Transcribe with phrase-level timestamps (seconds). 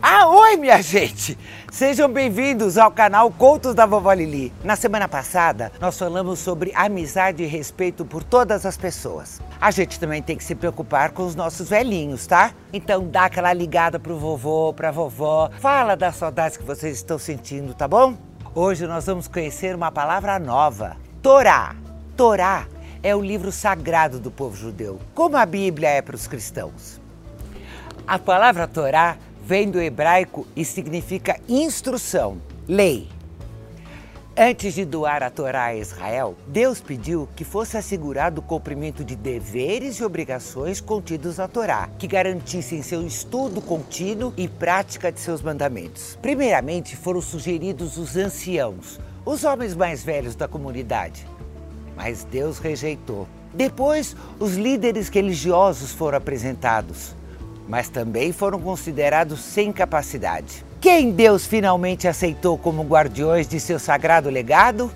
[0.00, 1.36] Ah, oi, minha gente!
[1.72, 4.52] Sejam bem-vindos ao canal Contos da Vovó Lili.
[4.62, 9.40] Na semana passada, nós falamos sobre amizade e respeito por todas as pessoas.
[9.60, 12.52] A gente também tem que se preocupar com os nossos velhinhos, tá?
[12.72, 17.74] Então dá aquela ligada pro vovô, pra vovó, fala das saudades que vocês estão sentindo,
[17.74, 18.14] tá bom?
[18.54, 21.74] Hoje nós vamos conhecer uma palavra nova, Torá.
[22.16, 22.66] Torá
[23.02, 27.00] é o livro sagrado do povo judeu, como a Bíblia é para os cristãos.
[28.06, 33.08] A palavra Torá vem do hebraico e significa instrução, lei.
[34.42, 39.14] Antes de doar a Torá a Israel, Deus pediu que fosse assegurado o cumprimento de
[39.14, 45.42] deveres e obrigações contidos na Torá, que garantissem seu estudo contínuo e prática de seus
[45.42, 46.16] mandamentos.
[46.22, 51.26] Primeiramente foram sugeridos os anciãos, os homens mais velhos da comunidade.
[51.96, 53.28] Mas Deus rejeitou.
[53.52, 57.14] Depois, os líderes religiosos foram apresentados,
[57.70, 60.64] mas também foram considerados sem capacidade.
[60.80, 64.90] Quem Deus finalmente aceitou como guardiões de seu sagrado legado?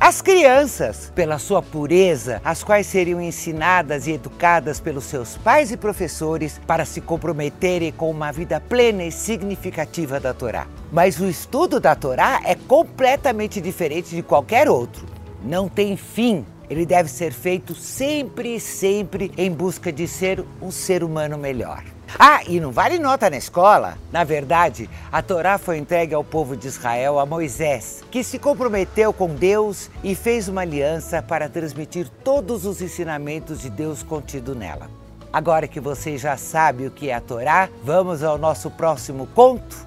[0.00, 5.76] As crianças, pela sua pureza, as quais seriam ensinadas e educadas pelos seus pais e
[5.76, 10.66] professores para se comprometerem com uma vida plena e significativa da Torá.
[10.90, 15.06] Mas o estudo da Torá é completamente diferente de qualquer outro.
[15.42, 16.44] Não tem fim.
[16.68, 21.82] Ele deve ser feito sempre sempre em busca de ser um ser humano melhor.
[22.18, 23.98] Ah, e não vale nota na escola.
[24.12, 29.12] Na verdade, a Torá foi entregue ao povo de Israel a Moisés, que se comprometeu
[29.12, 34.88] com Deus e fez uma aliança para transmitir todos os ensinamentos de Deus contido nela.
[35.32, 39.86] Agora que você já sabe o que é a Torá, vamos ao nosso próximo conto: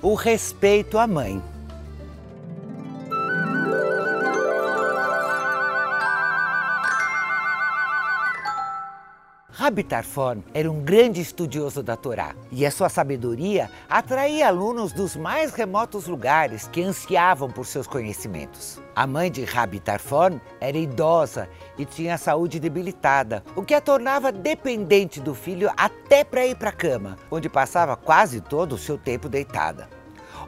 [0.00, 1.42] O respeito à mãe.
[9.56, 15.14] Rabi Tarfon era um grande estudioso da Torá e a sua sabedoria atraía alunos dos
[15.14, 18.80] mais remotos lugares que ansiavam por seus conhecimentos.
[18.96, 21.48] A mãe de Rabi Tarfon era idosa
[21.78, 26.56] e tinha a saúde debilitada, o que a tornava dependente do filho até para ir
[26.56, 29.88] para a cama, onde passava quase todo o seu tempo deitada.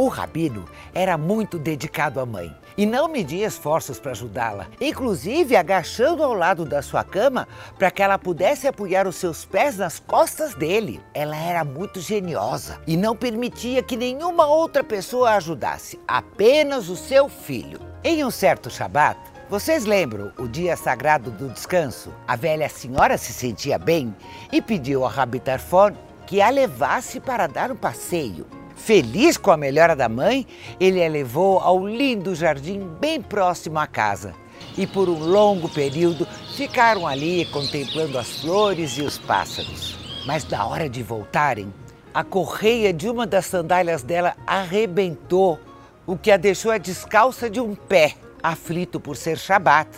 [0.00, 6.22] O rabino era muito dedicado à mãe e não media esforços para ajudá-la, inclusive agachando
[6.22, 7.46] ao lado da sua cama
[7.78, 11.02] para que ela pudesse apoiar os seus pés nas costas dele.
[11.12, 16.96] Ela era muito geniosa e não permitia que nenhuma outra pessoa a ajudasse, apenas o
[16.96, 17.78] seu filho.
[18.02, 22.10] Em um certo Shabat, vocês lembram o dia sagrado do descanso?
[22.26, 24.16] A velha senhora se sentia bem
[24.50, 25.92] e pediu a Rabi Tarfon
[26.26, 28.59] que a levasse para dar um passeio.
[28.84, 30.46] Feliz com a melhora da mãe,
[30.80, 34.34] ele a levou ao lindo jardim bem próximo à casa.
[34.76, 36.26] E por um longo período
[36.56, 39.98] ficaram ali contemplando as flores e os pássaros.
[40.26, 41.72] Mas na hora de voltarem,
[42.12, 45.60] a correia de uma das sandálias dela arrebentou,
[46.06, 49.90] o que a deixou descalça de um pé, aflito por ser Shabat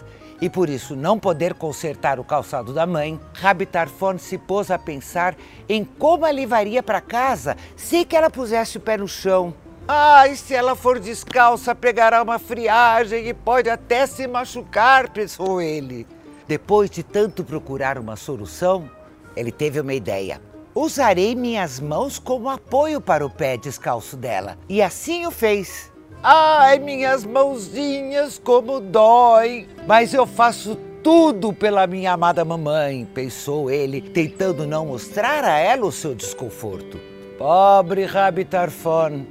[0.43, 4.79] e por isso não poder consertar o calçado da mãe, Rabi Tarfon se pôs a
[4.79, 5.37] pensar
[5.69, 9.55] em como a levaria para casa sem que ela pusesse o pé no chão.
[9.87, 16.09] Ai, se ela for descalça, pegará uma friagem e pode até se machucar, pensou ele.
[16.49, 18.91] Depois de tanto procurar uma solução,
[19.37, 20.41] ele teve uma ideia.
[20.75, 24.59] Usarei minhas mãos como apoio para o pé descalço dela.
[24.69, 25.92] E assim o fez.
[26.25, 29.67] Ai, minhas mãozinhas, como dói!
[29.89, 35.85] Mas eu faço tudo pela minha amada mamãe, pensou ele, tentando não mostrar a ela
[35.85, 37.01] o seu desconforto.
[37.37, 39.27] Pobre Rabi Tarfon!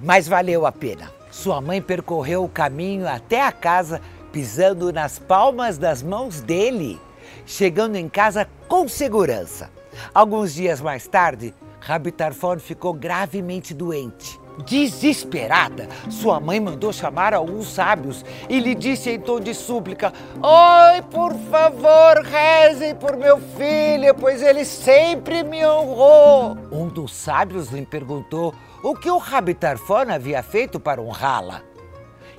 [0.00, 1.10] Mas valeu a pena.
[1.30, 4.00] Sua mãe percorreu o caminho até a casa,
[4.32, 6.98] pisando nas palmas das mãos dele,
[7.44, 9.70] chegando em casa com segurança.
[10.14, 14.42] Alguns dias mais tarde, Rabi Tarfon ficou gravemente doente.
[14.58, 21.02] Desesperada, sua mãe mandou chamar alguns sábios e lhe disse em tom de súplica: Oi,
[21.10, 26.56] por favor, rezem por meu filho, pois ele sempre me honrou.
[26.70, 31.62] Um dos sábios lhe perguntou o que o Rabi Tarfon havia feito para honrá-la.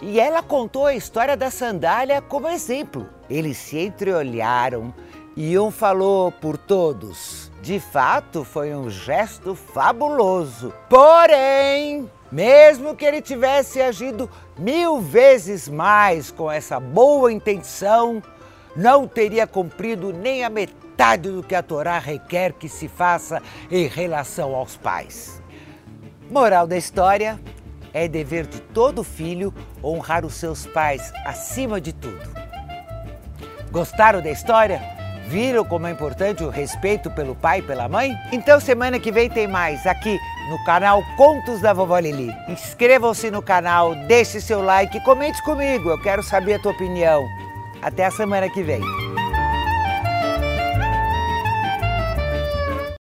[0.01, 3.09] E ela contou a história da sandália como exemplo.
[3.29, 4.93] Eles se entreolharam
[5.35, 7.34] e um falou por todos.
[7.65, 10.71] De fato, foi um gesto fabuloso.
[10.87, 18.21] Porém, mesmo que ele tivesse agido mil vezes mais com essa boa intenção,
[18.75, 23.41] não teria cumprido nem a metade do que a Torá requer que se faça
[23.71, 25.41] em relação aos pais.
[26.29, 27.39] Moral da história:
[27.91, 29.51] é dever de todo filho
[29.83, 32.29] honrar os seus pais acima de tudo.
[33.71, 34.94] Gostaram da história?
[35.27, 38.13] Viram como é importante o respeito pelo pai e pela mãe?
[38.31, 40.17] Então semana que vem tem mais aqui
[40.49, 42.31] no canal Contos da Vovó Lili.
[42.47, 47.23] Inscrevam-se no canal, deixe seu like, comente comigo, eu quero saber a tua opinião.
[47.81, 48.81] Até a semana que vem.